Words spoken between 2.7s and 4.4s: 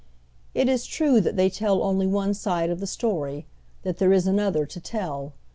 of the story; tliat there is